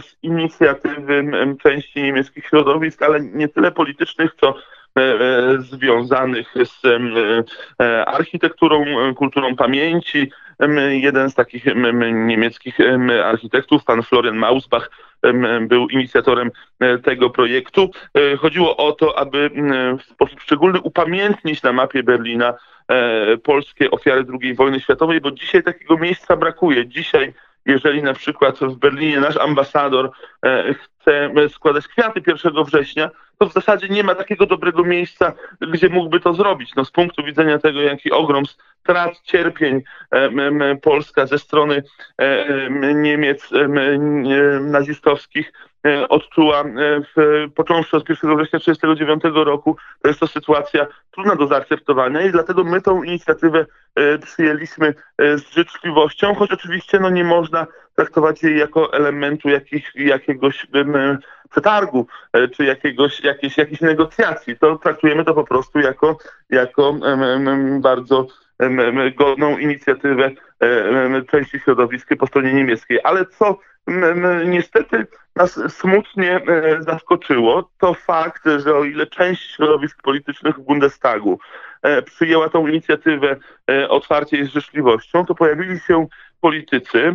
z 0.00 0.16
inicjatywy 0.22 1.24
części 1.62 2.02
niemieckich 2.02 2.46
środowisk, 2.46 3.02
ale 3.02 3.20
nie 3.20 3.48
tyle 3.48 3.72
politycznych, 3.72 4.30
co 4.40 4.48
e, 4.48 5.00
e, 5.00 5.58
związanych 5.58 6.54
z 6.64 6.82
architekturą, 8.06 8.84
kulturą 9.14 9.56
pamięci. 9.56 10.32
Jeden 10.90 11.30
z 11.30 11.34
takich 11.34 11.64
niemieckich 12.12 12.78
architektów, 13.24 13.84
pan 13.84 14.02
Florian 14.02 14.36
Mausbach, 14.36 14.90
był 15.60 15.88
inicjatorem 15.88 16.50
tego 17.04 17.30
projektu. 17.30 17.90
Chodziło 18.38 18.76
o 18.76 18.92
to, 18.92 19.18
aby 19.18 19.50
w 19.98 20.02
sposób 20.02 20.40
szczególny 20.40 20.80
upamiętnić 20.80 21.62
na 21.62 21.72
mapie 21.72 22.02
Berlina 22.02 22.54
E, 22.54 22.79
polskie 23.42 23.90
ofiary 23.90 24.24
II 24.42 24.54
wojny 24.54 24.80
światowej, 24.80 25.20
bo 25.20 25.30
dzisiaj 25.30 25.62
takiego 25.62 25.96
miejsca 25.98 26.36
brakuje. 26.36 26.86
Dzisiaj, 26.86 27.34
jeżeli 27.66 28.02
na 28.02 28.14
przykład 28.14 28.58
w 28.58 28.76
Berlinie 28.76 29.20
nasz 29.20 29.36
ambasador 29.36 30.10
e, 30.44 30.74
chce 30.74 31.30
składać 31.48 31.88
kwiaty 31.88 32.22
1 32.26 32.64
września, 32.64 33.10
to 33.38 33.46
w 33.46 33.52
zasadzie 33.52 33.88
nie 33.88 34.04
ma 34.04 34.14
takiego 34.14 34.46
dobrego 34.46 34.84
miejsca, 34.84 35.32
gdzie 35.60 35.88
mógłby 35.88 36.20
to 36.20 36.34
zrobić. 36.34 36.74
No, 36.76 36.84
z 36.84 36.90
punktu 36.90 37.24
widzenia 37.24 37.58
tego, 37.58 37.80
jaki 37.80 38.10
ogrom 38.10 38.46
strat, 38.46 39.20
cierpień 39.24 39.82
e, 40.10 40.76
Polska 40.76 41.26
ze 41.26 41.38
strony 41.38 41.82
Niemiec 42.94 43.50
nazistowskich 44.60 45.52
E, 45.52 45.69
odczuła 46.08 46.60
e, 46.60 46.64
w, 47.16 47.46
począwszy 47.54 47.96
od 47.96 48.08
1 48.08 48.36
września 48.36 48.58
1939 48.58 49.46
roku. 49.46 49.76
To 50.02 50.08
jest 50.08 50.20
to 50.20 50.26
sytuacja 50.26 50.86
trudna 51.10 51.36
do 51.36 51.46
zaakceptowania 51.46 52.20
i 52.22 52.30
dlatego 52.30 52.64
my 52.64 52.80
tą 52.80 53.02
inicjatywę 53.02 53.66
e, 53.94 54.18
przyjęliśmy 54.18 54.94
z 55.18 55.54
życzliwością, 55.54 56.34
choć 56.34 56.52
oczywiście 56.52 57.00
no, 57.00 57.10
nie 57.10 57.24
można 57.24 57.66
traktować 57.96 58.42
jej 58.42 58.58
jako 58.58 58.92
elementu 58.92 59.48
jakich, 59.48 59.92
jakiegoś 59.94 60.66
przetargu 61.50 62.06
czy 62.56 62.64
jakiegoś, 62.64 63.20
jakiejś, 63.20 63.58
jakiejś 63.58 63.80
negocjacji. 63.80 64.58
To 64.58 64.78
traktujemy 64.78 65.24
to 65.24 65.34
po 65.34 65.44
prostu 65.44 65.78
jako, 65.78 66.18
jako 66.50 66.94
bardzo 67.80 68.26
godną 69.16 69.58
inicjatywę 69.58 70.30
części 71.30 71.58
środowiska 71.58 72.16
po 72.16 72.26
stronie 72.26 72.52
niemieckiej. 72.52 72.98
Ale 73.04 73.26
co 73.26 73.58
niestety 74.46 75.06
nas 75.36 75.60
smutnie 75.68 76.36
e, 76.36 76.82
zaskoczyło, 76.82 77.70
to 77.78 77.94
fakt, 77.94 78.42
że 78.58 78.74
o 78.74 78.84
ile 78.84 79.06
część 79.06 79.54
środowisk 79.54 80.02
politycznych 80.02 80.56
w 80.56 80.60
Bundestagu 80.60 81.38
e, 81.82 82.02
przyjęła 82.02 82.48
tą 82.48 82.66
inicjatywę 82.66 83.36
e, 83.70 83.88
otwarcie 83.88 84.44
z 84.44 84.48
życzliwością, 84.48 85.26
to 85.26 85.34
pojawili 85.34 85.80
się 85.80 86.06
politycy 86.40 87.14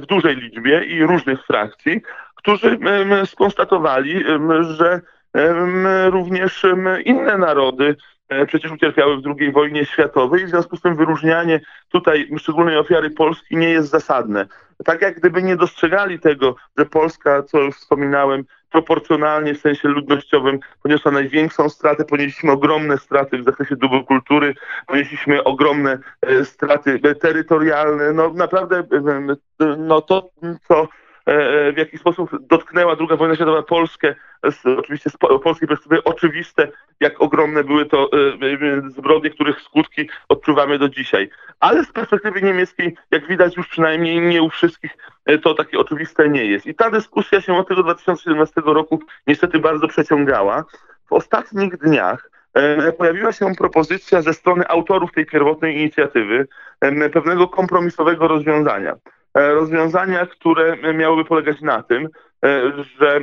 w 0.00 0.06
dużej 0.06 0.36
liczbie 0.36 0.84
i 0.84 1.02
różnych 1.02 1.46
frakcji, 1.46 2.00
którzy 2.34 2.78
skonstatowali, 3.24 4.24
że 4.60 5.00
również 6.10 6.66
inne 7.04 7.38
narody 7.38 7.96
przecież 8.46 8.72
ucierpiały 8.72 9.16
w 9.16 9.22
II 9.38 9.52
wojnie 9.52 9.84
światowej 9.84 10.46
w 10.46 10.48
związku 10.48 10.76
z 10.76 10.80
tym 10.80 10.96
wyróżnianie 10.96 11.60
tutaj 11.88 12.28
szczególnej 12.38 12.76
ofiary 12.76 13.10
Polski 13.10 13.56
nie 13.56 13.70
jest 13.70 13.90
zasadne. 13.90 14.46
Tak 14.84 15.02
jak 15.02 15.18
gdyby 15.18 15.42
nie 15.42 15.56
dostrzegali 15.56 16.20
tego, 16.20 16.56
że 16.78 16.86
Polska, 16.86 17.42
co 17.42 17.60
już 17.60 17.76
wspominałem, 17.76 18.44
proporcjonalnie 18.70 19.54
w 19.54 19.60
sensie 19.60 19.88
ludnościowym 19.88 20.60
poniosła 20.82 21.12
największą 21.12 21.68
stratę, 21.68 22.04
ponieśliśmy 22.04 22.52
ogromne 22.52 22.98
straty 22.98 23.38
w 23.38 23.44
zakresie 23.44 23.76
dóbr 23.76 24.04
kultury, 24.04 24.54
ponieśliśmy 24.86 25.44
ogromne 25.44 25.98
e, 26.22 26.44
straty 26.44 27.00
terytorialne. 27.20 28.12
No 28.12 28.32
naprawdę 28.32 28.78
e, 28.78 29.76
no 29.76 30.00
to, 30.00 30.30
co 30.68 30.88
E, 30.88 31.02
e, 31.02 31.03
w 31.26 31.74
jaki 31.76 31.98
sposób 31.98 32.30
dotknęła 32.40 32.96
II 33.00 33.18
wojna 33.18 33.34
światowa 33.34 33.62
Polskę, 33.62 34.14
z, 34.50 34.66
oczywiście 34.66 35.10
z 35.10 35.16
polskiej 35.42 35.68
perspektywy 35.68 36.04
oczywiste, 36.04 36.68
jak 37.00 37.22
ogromne 37.22 37.64
były 37.64 37.86
to 37.86 38.10
e, 38.12 38.90
zbrodnie, 38.90 39.30
których 39.30 39.60
skutki 39.60 40.08
odczuwamy 40.28 40.78
do 40.78 40.88
dzisiaj. 40.88 41.30
Ale 41.60 41.84
z 41.84 41.92
perspektywy 41.92 42.42
niemieckiej, 42.42 42.96
jak 43.10 43.26
widać 43.26 43.56
już 43.56 43.68
przynajmniej 43.68 44.20
nie 44.20 44.42
u 44.42 44.50
wszystkich, 44.50 44.96
to 45.42 45.54
takie 45.54 45.78
oczywiste 45.78 46.28
nie 46.28 46.44
jest. 46.44 46.66
I 46.66 46.74
ta 46.74 46.90
dyskusja 46.90 47.40
się 47.40 47.54
od 47.54 47.68
tego 47.68 47.82
2017 47.82 48.62
roku 48.64 49.00
niestety 49.26 49.58
bardzo 49.58 49.88
przeciągała. 49.88 50.64
W 51.08 51.12
ostatnich 51.12 51.76
dniach 51.76 52.30
pojawiła 52.98 53.32
się 53.32 53.54
propozycja 53.54 54.22
ze 54.22 54.34
strony 54.34 54.68
autorów 54.68 55.12
tej 55.12 55.26
pierwotnej 55.26 55.76
inicjatywy 55.76 56.48
pewnego 57.12 57.48
kompromisowego 57.48 58.28
rozwiązania. 58.28 58.94
E, 59.34 59.54
rozwiązania, 59.54 60.26
które 60.26 60.76
miałyby 60.94 61.24
polegać 61.24 61.60
na 61.60 61.82
tym, 61.82 62.08
e, 62.44 62.72
że 62.98 63.20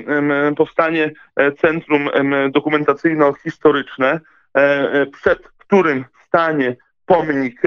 powstanie 0.58 1.12
e, 1.36 1.52
centrum 1.52 2.10
dokumentacyjno-historyczne, 2.50 4.20
przed 5.14 5.48
którym 5.58 6.06
stanie 6.28 6.76
pomnik 7.06 7.62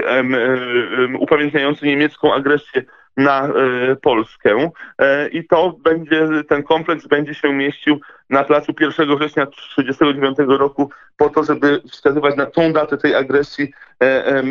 upamiętniający 1.19 1.85
niemiecką 1.85 2.33
agresję 2.33 2.83
na 3.17 3.49
Polskę 4.01 4.69
i 5.31 5.47
to 5.47 5.75
będzie, 5.83 6.27
ten 6.49 6.63
kompleks 6.63 7.07
będzie 7.07 7.33
się 7.33 7.53
mieścił 7.53 7.99
na 8.29 8.43
placu 8.43 8.73
1 8.79 9.17
września 9.17 9.45
1939 9.45 10.37
roku 10.59 10.89
po 11.17 11.29
to, 11.29 11.43
żeby 11.43 11.81
wskazywać 11.91 12.35
na 12.35 12.45
tą 12.45 12.73
datę 12.73 12.97
tej 12.97 13.15
agresji, 13.15 13.73
e, 14.03 14.43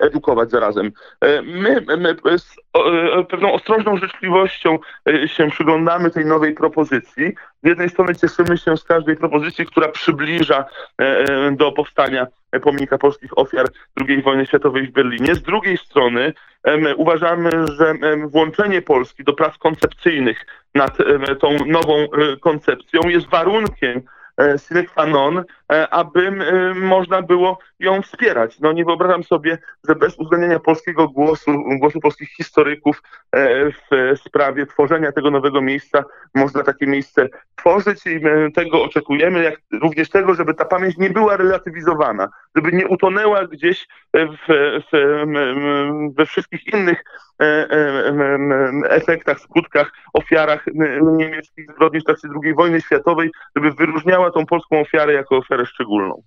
edukować 0.00 0.50
zarazem. 0.50 0.92
E, 1.20 1.42
my, 1.42 1.84
my 1.98 2.38
z 2.38 2.56
e, 2.74 3.24
pewną 3.24 3.52
ostrożną 3.52 3.96
życzliwością 3.96 4.78
się 5.26 5.50
przyglądamy 5.50 6.10
tej 6.10 6.26
nowej 6.26 6.54
propozycji. 6.54 7.34
Z 7.62 7.66
jednej 7.68 7.88
strony 7.88 8.14
cieszymy 8.14 8.58
się 8.58 8.76
z 8.76 8.84
każdej 8.84 9.16
propozycji, 9.16 9.66
która 9.66 9.88
przybliża 9.88 10.64
do 11.52 11.72
powstania 11.72 12.26
pomnika 12.60 12.98
polskich 12.98 13.38
ofiar 13.38 13.66
II 14.08 14.22
wojny 14.22 14.46
światowej 14.46 14.86
w 14.86 14.92
Berlinie. 14.92 15.34
Z 15.34 15.42
drugiej 15.42 15.76
strony 15.76 16.32
uważamy, 16.96 17.50
że 17.66 17.94
włączenie 18.26 18.82
Polski 18.82 19.24
do 19.24 19.32
prac 19.32 19.58
koncepcyjnych 19.58 20.46
nad 20.74 20.98
tą 21.40 21.56
nową 21.66 22.06
koncepcją 22.40 23.00
jest 23.08 23.28
warunkiem 23.28 24.02
e, 24.40 24.58
sine 24.58 24.84
qua 24.84 25.06
non, 25.06 25.38
e, 25.38 25.44
aby 25.90 26.32
można 26.74 27.22
było 27.22 27.58
ją 27.80 28.02
wspierać. 28.02 28.60
No 28.60 28.72
nie 28.72 28.84
wyobrażam 28.84 29.24
sobie, 29.24 29.58
że 29.88 29.94
bez 29.94 30.18
uwzględnienia 30.18 30.60
polskiego 30.60 31.08
głosu, 31.08 31.52
głosu 31.80 32.00
polskich 32.00 32.28
historyków 32.28 33.02
w 33.90 34.18
sprawie 34.18 34.66
tworzenia 34.66 35.12
tego 35.12 35.30
nowego 35.30 35.62
miejsca 35.62 36.04
można 36.34 36.62
takie 36.62 36.86
miejsce 36.86 37.28
tworzyć 37.56 38.06
i 38.06 38.20
tego 38.54 38.82
oczekujemy, 38.82 39.42
jak 39.42 39.54
również 39.72 40.10
tego, 40.10 40.34
żeby 40.34 40.54
ta 40.54 40.64
pamięć 40.64 40.96
nie 40.98 41.10
była 41.10 41.36
relatywizowana, 41.36 42.28
żeby 42.56 42.72
nie 42.72 42.88
utonęła 42.88 43.46
gdzieś 43.46 43.88
w, 44.14 44.36
w, 44.92 45.24
we 46.16 46.26
wszystkich 46.26 46.66
innych 46.66 47.04
efektach, 48.88 49.40
skutkach, 49.40 49.92
ofiarach 50.12 50.66
niemieckich 51.16 51.70
zbrodni 51.70 52.00
w 52.00 52.04
trakcie 52.04 52.28
II 52.44 52.54
wojny 52.54 52.80
światowej, 52.80 53.30
żeby 53.56 53.70
wyróżniała 53.70 54.30
tą 54.30 54.46
polską 54.46 54.80
ofiarę 54.80 55.12
jako 55.12 55.36
ofiarę 55.36 55.61
szczególną. 55.66 56.22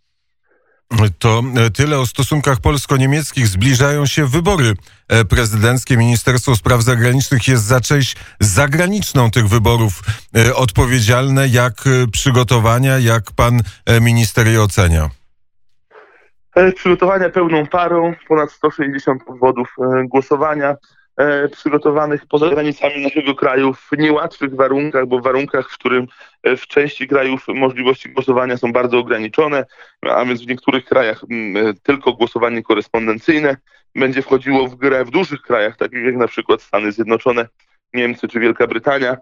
To 1.20 1.44
e, 1.58 1.70
tyle 1.70 2.00
o 2.00 2.06
stosunkach 2.06 2.60
polsko-niemieckich. 2.60 3.48
Zbliżają 3.48 4.06
się 4.06 4.26
wybory 4.26 4.74
e, 5.10 5.26
prezydenckie. 5.26 5.98
Ministerstwo 5.98 6.56
Spraw 6.56 6.82
Zagranicznych 6.82 7.48
jest 7.48 7.64
za 7.64 7.82
część 7.82 8.16
zagraniczną 8.40 9.32
tych 9.32 9.48
wyborów 9.48 10.02
e, 10.36 10.56
odpowiedzialne. 10.56 11.48
Jak 11.48 11.74
przygotowania, 12.12 13.00
jak 13.00 13.24
pan 13.36 13.60
minister 14.02 14.48
je 14.48 14.62
ocenia? 14.62 15.10
Przygotowania 16.76 17.30
pełną 17.30 17.68
parą, 17.68 18.14
ponad 18.28 18.52
160 18.52 19.24
powodów 19.24 19.76
głosowania. 20.06 20.76
E, 21.18 21.50
przygotowanych 21.50 22.26
poza 22.26 22.50
granicami 22.50 23.04
naszego 23.04 23.36
kraju 23.36 23.74
w 23.74 23.90
niełatwych 23.98 24.56
warunkach, 24.56 25.06
bo 25.06 25.20
w 25.20 25.24
warunkach, 25.24 25.70
w 25.70 25.78
którym 25.78 26.08
e, 26.44 26.58
w 26.58 26.68
części 26.68 27.08
krajów 27.08 27.48
możliwości 27.48 28.10
głosowania 28.10 28.58
są 28.58 28.72
bardzo 28.72 28.98
ograniczone, 28.98 29.66
a 30.02 30.26
więc 30.26 30.42
w 30.42 30.48
niektórych 30.48 30.86
krajach 30.86 31.24
e, 31.24 31.74
tylko 31.84 32.14
głosowanie 32.14 32.64
korespondencyjne 32.64 33.58
będzie 33.96 34.22
wchodziło 34.22 34.68
w 34.68 34.76
grę 34.76 35.06
w 35.06 35.12
dużych 35.12 35.42
krajach, 35.42 35.78
takich 35.78 36.06
jak 36.06 36.16
na 36.16 36.28
przykład 36.28 36.62
Stany 36.62 36.92
Zjednoczone, 36.92 37.48
Niemcy 37.94 38.28
czy 38.28 38.40
Wielka 38.40 38.68
Brytania. 38.68 39.18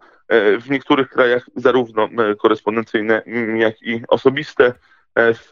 W 0.62 0.70
niektórych 0.70 1.10
krajach 1.10 1.46
zarówno 1.56 2.10
korespondencyjne, 2.40 3.22
jak 3.56 3.82
i 3.82 4.02
osobiste. 4.08 4.74
W 5.16 5.50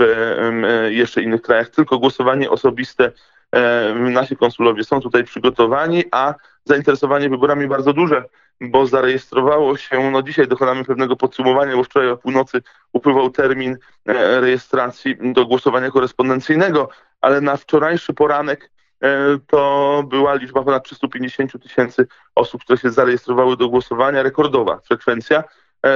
jeszcze 0.89 1.21
innych 1.21 1.41
krajach. 1.41 1.69
Tylko 1.69 1.99
głosowanie 1.99 2.49
osobiste 2.49 3.11
E, 3.55 3.93
nasi 3.93 4.37
konsulowie 4.37 4.83
są 4.83 5.01
tutaj 5.01 5.23
przygotowani, 5.23 6.03
a 6.11 6.33
zainteresowanie 6.65 7.29
wyborami 7.29 7.67
bardzo 7.67 7.93
duże, 7.93 8.23
bo 8.61 8.85
zarejestrowało 8.87 9.77
się, 9.77 10.11
no 10.11 10.21
dzisiaj 10.21 10.47
dokonamy 10.47 10.85
pewnego 10.85 11.15
podsumowania, 11.15 11.75
bo 11.75 11.83
wczoraj 11.83 12.09
o 12.09 12.17
północy 12.17 12.61
upływał 12.93 13.29
termin 13.29 13.77
e, 14.05 14.41
rejestracji 14.41 15.17
do 15.33 15.45
głosowania 15.45 15.91
korespondencyjnego, 15.91 16.89
ale 17.21 17.41
na 17.41 17.57
wczorajszy 17.57 18.13
poranek 18.13 18.71
e, 19.03 19.37
to 19.47 20.03
była 20.07 20.35
liczba 20.35 20.63
ponad 20.63 20.83
350 20.83 21.63
tysięcy 21.63 22.07
osób, 22.35 22.63
które 22.63 22.77
się 22.77 22.89
zarejestrowały 22.89 23.57
do 23.57 23.69
głosowania, 23.69 24.23
rekordowa 24.23 24.79
frekwencja, 24.87 25.43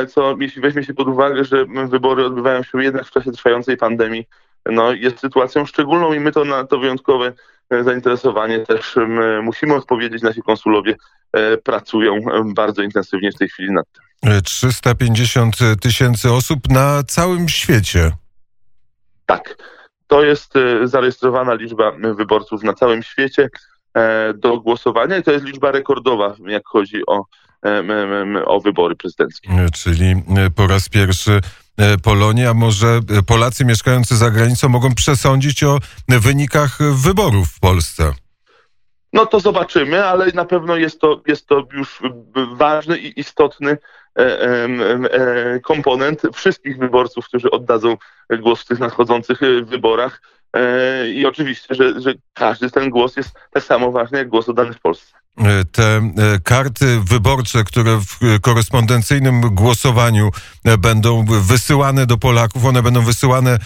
co 0.10 0.36
jeśli 0.40 0.62
weźmie 0.62 0.84
się 0.84 0.94
pod 0.94 1.08
uwagę, 1.08 1.46
że 1.46 1.66
wybory 1.66 2.26
odbywają 2.26 2.64
się 2.64 2.84
jednak 2.84 3.06
w 3.06 3.12
czasie 3.12 3.32
trwającej 3.32 3.78
pandemii, 3.78 4.28
no, 4.66 4.92
jest 4.94 5.20
sytuacją 5.20 5.66
szczególną 5.66 6.14
i 6.14 6.20
my 6.20 6.32
to 6.32 6.46
na 6.46 6.64
to 6.64 6.80
wyjątkowe 6.80 7.34
e, 7.70 7.84
zainteresowanie 7.84 8.60
też 8.60 8.96
musimy 9.42 9.76
odpowiedzieć. 9.76 10.22
Nasi 10.22 10.42
konsulowie 10.42 10.96
e, 11.34 11.58
pracują 11.58 12.20
bardzo 12.56 12.82
intensywnie 12.82 13.32
w 13.32 13.38
tej 13.38 13.50
chwili 13.50 13.72
nad 13.72 13.86
tym. 13.92 14.42
350 14.42 15.56
tysięcy 15.82 16.32
osób 16.32 16.70
na 16.70 17.04
całym 17.04 17.50
świecie. 17.50 18.12
Tak. 19.26 19.56
To 20.08 20.24
jest 20.24 20.56
e, 20.56 20.88
zarejestrowana 20.88 21.54
liczba 21.54 21.92
wyborców 21.92 22.64
na 22.64 22.74
całym 22.74 23.04
świecie 23.04 23.50
do 24.36 24.60
głosowania 24.60 25.18
i 25.18 25.24
to 25.24 25.32
jest 25.32 25.46
liczba 25.46 25.72
rekordowa, 25.72 26.36
jak 26.48 26.64
chodzi 26.68 27.02
o, 27.08 27.26
o 28.46 28.60
wybory 28.60 28.96
prezydenckie. 28.96 29.50
Czyli 29.74 30.24
po 30.56 30.68
raz 30.68 30.90
pierwszy 30.90 31.42
E, 31.78 31.98
Polonii, 31.98 32.46
a 32.46 32.54
może 32.54 32.88
e, 32.88 33.24
Polacy 33.24 33.66
mieszkający 33.66 34.16
za 34.16 34.32
granicą 34.32 34.70
mogą 34.70 34.96
przesądzić 34.96 35.64
o 35.64 35.80
wynikach 36.08 36.78
wyborów 37.04 37.48
w 37.48 37.60
Polsce? 37.60 38.14
No 39.14 39.26
to 39.26 39.40
zobaczymy, 39.40 40.06
ale 40.06 40.32
na 40.32 40.46
pewno 40.46 40.76
jest 40.76 41.02
to, 41.02 41.22
jest 41.28 41.48
to 41.48 41.68
już 41.74 42.02
ważny 42.54 42.98
i 42.98 43.20
istotny 43.20 43.78
e, 44.18 45.60
komponent 45.60 46.22
wszystkich 46.34 46.78
wyborców, 46.78 47.26
którzy 47.26 47.52
oddadzą 47.52 47.98
głos 48.40 48.62
w 48.62 48.66
tych 48.66 48.80
nadchodzących 48.80 49.40
wyborach. 49.64 50.22
I 51.14 51.26
oczywiście, 51.26 51.76
że, 51.76 52.02
że 52.02 52.14
każdy 52.34 52.72
ten 52.72 52.90
głos 52.90 53.18
jest 53.18 53.32
tak 53.52 53.64
samo 53.64 53.92
ważny 53.92 54.18
jak 54.18 54.30
głos 54.30 54.50
oddany 54.50 54.74
w 54.74 54.80
Polsce. 54.80 55.16
E, 55.38 55.66
te 55.72 55.84
e, 55.84 56.12
karty 56.44 57.00
wyborcze, 57.10 57.64
które 57.64 57.98
w 57.98 58.40
korespondencyjnym 58.42 59.42
głosowaniu 59.42 60.30
e, 60.66 60.78
będą 60.78 61.26
wysyłane 61.26 62.06
do 62.06 62.18
Polaków, 62.18 62.66
one 62.66 62.84
będą 62.84 63.02
wysyłane 63.02 63.58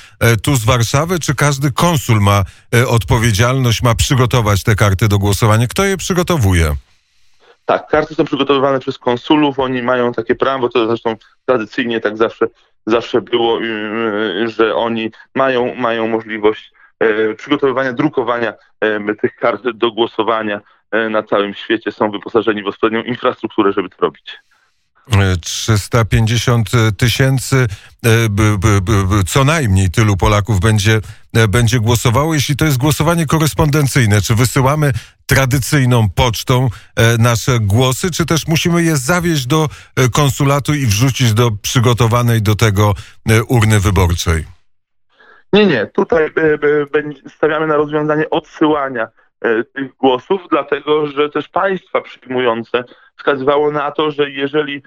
tu 0.43 0.55
z 0.55 0.65
Warszawy, 0.65 1.19
czy 1.19 1.35
każdy 1.35 1.71
konsul 1.71 2.21
ma 2.21 2.43
odpowiedzialność, 2.87 3.83
ma 3.83 3.95
przygotować 3.95 4.63
te 4.63 4.75
karty 4.75 5.07
do 5.07 5.19
głosowania? 5.19 5.67
Kto 5.67 5.85
je 5.85 5.97
przygotowuje? 5.97 6.75
Tak, 7.65 7.87
karty 7.87 8.15
są 8.15 8.25
przygotowywane 8.25 8.79
przez 8.79 8.97
konsulów, 8.97 9.59
oni 9.59 9.81
mają 9.81 10.13
takie 10.13 10.35
prawo, 10.35 10.69
to 10.69 10.87
zresztą 10.87 11.15
tradycyjnie 11.45 11.99
tak 11.99 12.17
zawsze, 12.17 12.47
zawsze 12.85 13.21
było, 13.21 13.59
że 14.45 14.75
oni 14.75 15.11
mają, 15.35 15.75
mają 15.75 16.07
możliwość 16.07 16.71
przygotowywania, 17.37 17.93
drukowania 17.93 18.53
tych 19.21 19.35
kart 19.35 19.63
do 19.73 19.91
głosowania 19.91 20.61
E, 20.91 21.09
na 21.09 21.23
całym 21.23 21.53
świecie 21.53 21.91
są 21.91 22.11
wyposażeni 22.11 22.63
w 22.63 22.67
odpowiednią 22.67 23.03
infrastrukturę, 23.03 23.73
żeby 23.73 23.89
to 23.89 23.95
robić. 23.99 24.39
350 25.41 26.69
e, 26.73 26.91
tysięcy, 26.91 27.67
e, 28.05 28.09
co 29.27 29.43
najmniej 29.43 29.91
tylu 29.91 30.17
Polaków 30.17 30.59
będzie, 30.59 31.01
będzie 31.49 31.79
głosowało. 31.79 32.33
Jeśli 32.33 32.55
to 32.55 32.65
jest 32.65 32.77
głosowanie 32.77 33.25
korespondencyjne, 33.25 34.21
czy 34.21 34.35
wysyłamy 34.35 34.93
tradycyjną 35.25 36.09
pocztą 36.09 36.69
nasze 37.19 37.59
głosy, 37.59 38.11
czy 38.11 38.25
też 38.25 38.47
musimy 38.47 38.83
je 38.83 38.97
zawieźć 38.97 39.45
do 39.45 39.69
konsulatu 40.13 40.73
i 40.73 40.85
wrzucić 40.85 41.33
do 41.33 41.51
przygotowanej 41.51 42.41
do 42.41 42.55
tego 42.55 42.93
urny 43.47 43.79
wyborczej? 43.79 44.58
Nie, 45.53 45.65
nie. 45.65 45.85
Tutaj 45.85 46.31
stawiamy 47.27 47.67
na 47.67 47.75
rozwiązanie 47.75 48.29
odsyłania 48.29 49.07
E, 49.41 49.63
tych 49.63 49.95
głosów, 49.95 50.41
dlatego 50.49 51.07
że 51.07 51.29
też 51.29 51.47
państwa 51.47 52.01
przyjmujące 52.01 52.83
wskazywało 53.17 53.71
na 53.71 53.91
to, 53.91 54.11
że 54.11 54.29
jeżeli 54.29 54.83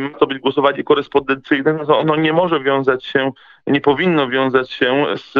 ma 0.00 0.18
to 0.18 0.26
być 0.26 0.38
głosowanie 0.38 0.84
korespondencyjne, 0.84 1.72
no 1.72 1.86
to 1.86 1.98
ono 1.98 2.16
nie 2.16 2.32
może 2.32 2.60
wiązać 2.60 3.04
się, 3.04 3.32
nie 3.66 3.80
powinno 3.80 4.28
wiązać 4.28 4.72
się 4.72 5.06
z 5.16 5.34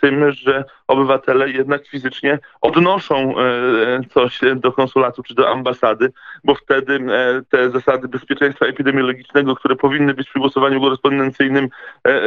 tym, 0.00 0.32
że 0.32 0.64
obywatele 0.86 1.50
jednak 1.50 1.86
fizycznie 1.86 2.38
odnoszą 2.60 3.34
e, 3.38 4.00
coś 4.10 4.40
do 4.56 4.72
konsulatu 4.72 5.22
czy 5.22 5.34
do 5.34 5.50
ambasady, 5.50 6.12
bo 6.44 6.54
wtedy 6.54 6.94
e, 6.94 7.42
te 7.48 7.70
zasady 7.70 8.08
bezpieczeństwa 8.08 8.66
epidemiologicznego, 8.66 9.56
które 9.56 9.76
powinny 9.76 10.14
być 10.14 10.28
przy 10.28 10.38
głosowaniu 10.38 10.80
korespondencyjnym 10.80 11.68
e, 12.06 12.20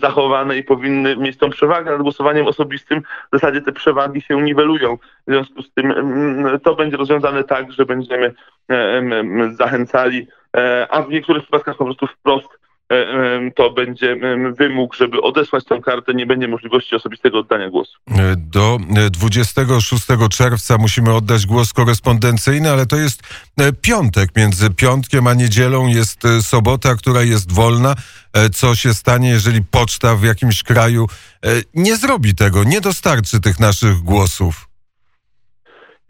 zachowane 0.00 0.58
i 0.58 0.64
powinny 0.64 1.16
mieć 1.16 1.38
tą 1.38 1.50
przewagę 1.50 1.90
nad 1.90 2.02
głosowaniem 2.02 2.46
osobistym, 2.46 3.00
w 3.00 3.38
zasadzie 3.38 3.60
te 3.60 3.72
przewagi 3.72 4.20
się 4.20 4.42
niwelują. 4.42 4.96
W 4.96 5.30
związku 5.30 5.62
z 5.62 5.72
tym 5.72 5.94
to 6.64 6.74
będzie 6.74 6.96
rozwiązane 6.96 7.44
tak, 7.44 7.72
że 7.72 7.86
będziemy 7.86 8.34
zachęcali 9.52 10.26
E, 10.26 10.39
a 10.90 11.02
w 11.02 11.10
niektórych 11.10 11.42
przypadkach 11.42 11.76
po 11.76 11.84
prostu 11.84 12.06
wprost 12.06 12.48
e, 12.92 13.50
to 13.56 13.70
będzie 13.70 14.16
wymóg, 14.58 14.94
żeby 14.94 15.22
odesłać 15.22 15.64
tę 15.64 15.80
kartę, 15.80 16.14
nie 16.14 16.26
będzie 16.26 16.48
możliwości 16.48 16.96
osobistego 16.96 17.38
oddania 17.38 17.70
głosu. 17.70 17.92
E, 18.08 18.36
do 18.36 18.78
26 19.10 20.06
czerwca 20.30 20.78
musimy 20.78 21.14
oddać 21.14 21.46
głos 21.46 21.72
korespondencyjny, 21.72 22.70
ale 22.70 22.86
to 22.86 22.96
jest 22.96 23.22
piątek. 23.82 24.30
Między 24.36 24.70
piątkiem 24.70 25.26
a 25.26 25.34
niedzielą 25.34 25.86
jest 25.86 26.22
sobota, 26.40 26.94
która 26.94 27.22
jest 27.22 27.52
wolna. 27.52 27.94
Co 28.52 28.74
się 28.74 28.94
stanie, 28.94 29.28
jeżeli 29.28 29.62
poczta 29.62 30.16
w 30.16 30.24
jakimś 30.24 30.62
kraju 30.62 31.06
nie 31.74 31.96
zrobi 31.96 32.34
tego, 32.34 32.64
nie 32.64 32.80
dostarczy 32.80 33.40
tych 33.40 33.60
naszych 33.60 33.94
głosów? 33.94 34.69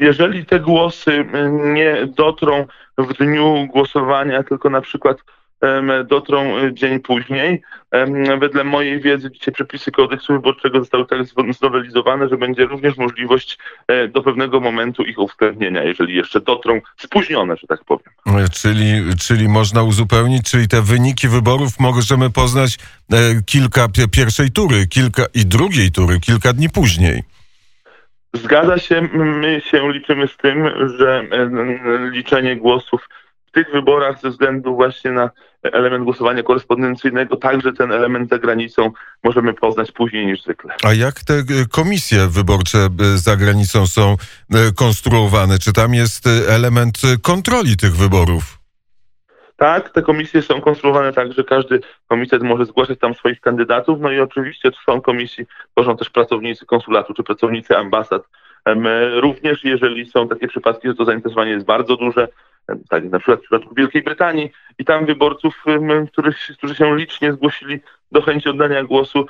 Jeżeli 0.00 0.46
te 0.46 0.60
głosy 0.60 1.24
nie 1.74 2.06
dotrą 2.06 2.66
w 2.98 3.12
dniu 3.12 3.66
głosowania, 3.72 4.42
tylko 4.42 4.70
na 4.70 4.80
przykład 4.80 5.16
dotrą 6.08 6.56
e, 6.58 6.74
dzień 6.74 7.00
później. 7.00 7.62
Wedle 8.40 8.64
mojej 8.64 9.00
wiedzy 9.00 9.30
dzisiaj 9.30 9.54
przepisy 9.54 9.90
kodeksu 9.90 10.32
wyborczego 10.32 10.78
zostały 10.78 11.06
tak 11.06 11.18
znowelizowane, 11.58 12.28
że 12.28 12.36
będzie 12.36 12.66
również 12.66 12.96
możliwość 12.96 13.58
e, 13.88 14.08
do 14.08 14.22
pewnego 14.22 14.60
momentu 14.60 15.02
ich 15.02 15.18
uwzględnienia, 15.18 15.82
jeżeli 15.82 16.14
jeszcze 16.14 16.40
dotrą 16.40 16.80
spóźnione, 16.96 17.56
że 17.56 17.66
tak 17.66 17.84
powiem. 17.84 18.12
E, 18.26 18.48
czyli, 18.48 19.16
czyli 19.20 19.48
można 19.48 19.82
uzupełnić, 19.82 20.50
czyli 20.50 20.68
te 20.68 20.82
wyniki 20.82 21.28
wyborów 21.28 21.80
możemy 21.80 22.30
poznać 22.30 22.78
kilka 23.46 23.88
pierwszej 24.12 24.50
tury, 24.50 24.86
kilka 24.86 25.22
i 25.34 25.46
drugiej 25.46 25.92
tury, 25.92 26.20
kilka 26.20 26.52
dni 26.52 26.70
później. 26.70 27.22
Zgadza 28.34 28.78
się, 28.78 29.02
my 29.14 29.60
się 29.64 29.92
liczymy 29.92 30.28
z 30.28 30.36
tym, 30.36 30.70
że 30.98 31.24
liczenie 32.12 32.56
głosów 32.56 33.08
w 33.46 33.52
tych 33.52 33.72
wyborach 33.72 34.20
ze 34.20 34.30
względu 34.30 34.74
właśnie 34.74 35.10
na 35.10 35.30
element 35.62 36.04
głosowania 36.04 36.42
korespondencyjnego, 36.42 37.36
także 37.36 37.72
ten 37.72 37.92
element 37.92 38.30
za 38.30 38.38
granicą 38.38 38.92
możemy 39.24 39.54
poznać 39.54 39.92
później 39.92 40.26
niż 40.26 40.42
zwykle. 40.42 40.74
A 40.84 40.92
jak 40.92 41.20
te 41.20 41.34
e, 41.34 41.44
komisje 41.70 42.26
wyborcze 42.26 42.78
e, 42.78 43.18
za 43.18 43.36
granicą 43.36 43.86
są 43.86 44.16
e, 44.54 44.72
konstruowane? 44.72 45.58
Czy 45.58 45.72
tam 45.72 45.94
jest 45.94 46.24
element 46.48 46.98
kontroli 47.22 47.76
tych 47.76 47.96
wyborów? 47.96 48.59
Tak, 49.60 49.90
te 49.90 50.02
komisje 50.02 50.42
są 50.42 50.60
konstruowane 50.60 51.12
tak, 51.12 51.32
że 51.32 51.44
każdy 51.44 51.80
komitet 52.08 52.42
może 52.42 52.64
zgłaszać 52.64 52.98
tam 52.98 53.14
swoich 53.14 53.40
kandydatów, 53.40 54.00
no 54.00 54.10
i 54.10 54.20
oczywiście 54.20 54.70
są 54.86 55.00
komisji 55.00 55.46
tworzą 55.72 55.96
też 55.96 56.10
pracownicy 56.10 56.66
konsulatu 56.66 57.14
czy 57.14 57.22
pracownicy 57.22 57.76
ambasad. 57.76 58.22
Również 59.14 59.64
jeżeli 59.64 60.06
są 60.06 60.28
takie 60.28 60.48
przypadki, 60.48 60.88
że 60.88 60.94
to 60.94 61.04
zainteresowanie 61.04 61.50
jest 61.50 61.66
bardzo 61.66 61.96
duże, 61.96 62.28
tak 62.88 63.04
na 63.04 63.18
przykład 63.18 63.38
w 63.38 63.42
przypadku 63.42 63.74
Wielkiej 63.74 64.02
Brytanii 64.02 64.50
i 64.78 64.84
tam 64.84 65.06
wyborców, 65.06 65.64
których, 66.12 66.36
którzy 66.58 66.74
się 66.74 66.96
licznie 66.96 67.32
zgłosili 67.32 67.80
do 68.12 68.22
chęci 68.22 68.48
oddania 68.48 68.84
głosu 68.84 69.26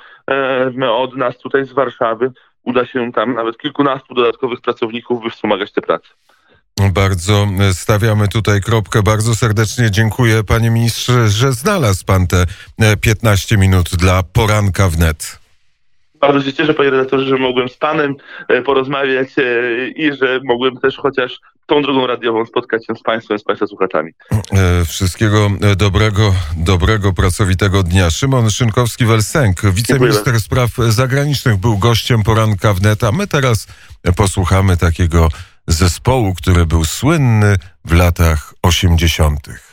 od 0.91 1.15
nas 1.15 1.37
tutaj 1.37 1.65
z 1.65 1.73
Warszawy, 1.73 2.31
uda 2.63 2.85
się 2.85 3.11
tam 3.11 3.33
nawet 3.33 3.57
kilkunastu 3.57 4.13
dodatkowych 4.13 4.61
pracowników, 4.61 5.23
by 5.23 5.29
wspomagać 5.29 5.71
tę 5.71 5.81
pracę. 5.81 6.07
Bardzo 6.89 7.47
stawiamy 7.73 8.27
tutaj 8.27 8.61
kropkę. 8.61 9.03
Bardzo 9.03 9.35
serdecznie 9.35 9.91
dziękuję 9.91 10.43
panie 10.43 10.69
ministrze, 10.69 11.29
że 11.29 11.53
znalazł 11.53 12.05
pan 12.05 12.27
te 12.27 12.45
15 13.01 13.57
minut 13.57 13.89
dla 13.89 14.23
poranka 14.23 14.89
wnet. 14.89 15.41
Bardzo 16.21 16.41
się 16.41 16.53
cieszę, 16.53 16.73
panie 16.73 16.89
redaktorze, 16.89 17.25
że 17.25 17.37
mogłem 17.37 17.69
z 17.69 17.77
panem 17.77 18.15
e, 18.47 18.61
porozmawiać 18.61 19.27
e, 19.37 19.87
i 19.87 20.17
że 20.17 20.39
mogłem 20.43 20.77
też 20.77 20.97
chociaż 20.97 21.39
tą 21.65 21.81
drogą 21.81 22.07
radiową 22.07 22.45
spotkać 22.45 22.85
się 22.85 22.95
z 22.95 23.03
państwem, 23.03 23.39
z 23.39 23.43
państwa 23.43 23.67
słuchaczami. 23.67 24.11
E, 24.51 24.85
wszystkiego 24.85 25.49
dobrego, 25.77 26.33
dobrego, 26.57 27.13
pracowitego 27.13 27.83
dnia. 27.83 28.09
Szymon 28.09 28.45
Szynkowski-Welsenk, 28.49 29.71
wiceminister 29.73 30.39
spraw 30.39 30.69
zagranicznych, 30.89 31.57
był 31.57 31.77
gościem 31.77 32.23
poranka 32.23 32.73
a 33.07 33.11
my 33.11 33.27
teraz 33.27 33.67
posłuchamy 34.15 34.77
takiego 34.77 35.29
zespołu, 35.71 36.33
który 36.33 36.65
był 36.65 36.85
słynny 36.85 37.55
w 37.85 37.93
latach 37.93 38.53
80. 38.61 39.70